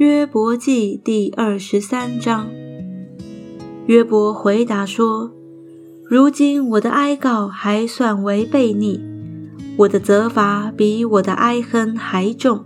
[0.00, 2.48] 约伯记第二十三章。
[3.84, 5.30] 约伯回答说
[6.08, 8.98] ：“如今我的哀告还算为悖逆，
[9.76, 12.64] 我的责罚比我的哀恨还重。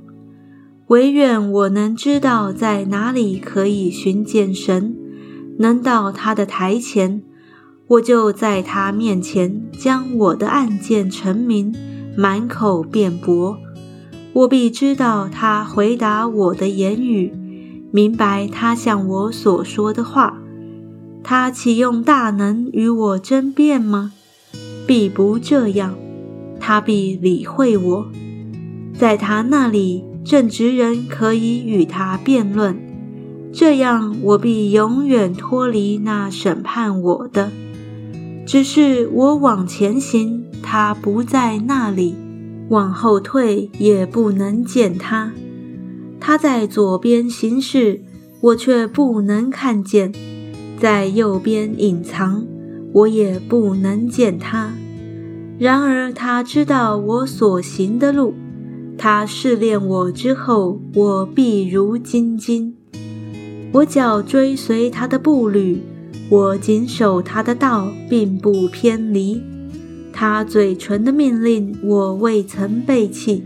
[0.86, 4.94] 唯愿我能知道在哪里可以寻见神，
[5.58, 7.20] 能到他的台前，
[7.88, 11.74] 我就在他面前将我的案件陈明，
[12.16, 13.58] 满口辩驳。
[14.34, 17.32] 我必知道他回答我的言语，
[17.90, 20.38] 明白他向我所说的话。”
[21.26, 24.12] 他岂用大能与我争辩吗？
[24.86, 25.94] 必不这样，
[26.60, 28.06] 他必理会我。
[28.92, 32.76] 在他那里，正直人可以与他辩论，
[33.52, 37.50] 这样我必永远脱离那审判我的。
[38.44, 42.14] 只是我往前行，他不在那里；
[42.68, 45.32] 往后退，也不能见他。
[46.18, 48.00] 他在左边行事，
[48.40, 50.12] 我却不能看见。
[50.78, 52.46] 在右边隐藏，
[52.92, 54.74] 我也不能见他。
[55.58, 58.34] 然而他知道我所行的路，
[58.98, 62.74] 他试炼我之后，我必如金金。
[63.72, 65.80] 我脚追随他的步履，
[66.28, 69.42] 我谨守他的道，并不偏离。
[70.14, 73.42] 他嘴唇的命令，我未曾背弃。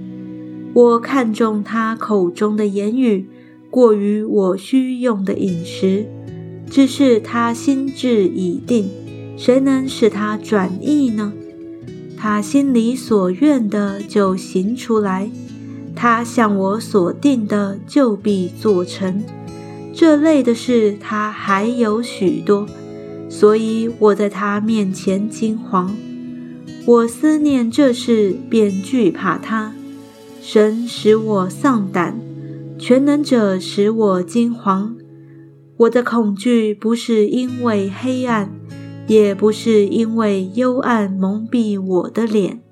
[0.75, 3.27] 我看中他口中的言语，
[3.71, 6.07] 过于我需用的饮食。
[6.71, 8.91] 只是他心志已定，
[9.39, 11.33] 谁能使他转意呢？
[12.19, 15.31] 他心里所愿的就行出来，
[15.97, 19.25] 他向我所定的就必做成。
[19.95, 22.67] 这类的事他还有许多，
[23.31, 25.89] 所以我在他面前惊惶。
[26.87, 29.75] 我思念这事，便惧怕他。
[30.41, 32.19] 神使我丧胆，
[32.79, 34.95] 全能者使我惊惶。
[35.77, 38.51] 我的恐惧不是因为黑暗，
[39.07, 42.63] 也不是因为幽暗蒙蔽我的脸。